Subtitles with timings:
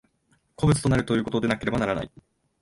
[0.55, 2.11] 個物となるということでなければならない。